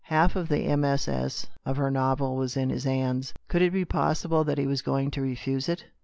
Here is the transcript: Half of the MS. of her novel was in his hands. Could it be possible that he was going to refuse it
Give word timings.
Half 0.05 0.35
of 0.35 0.49
the 0.49 0.75
MS. 0.75 1.45
of 1.63 1.77
her 1.77 1.91
novel 1.91 2.35
was 2.35 2.57
in 2.57 2.71
his 2.71 2.85
hands. 2.85 3.35
Could 3.47 3.61
it 3.61 3.71
be 3.71 3.85
possible 3.85 4.43
that 4.45 4.57
he 4.57 4.65
was 4.65 4.81
going 4.81 5.11
to 5.11 5.21
refuse 5.21 5.69
it 5.69 5.85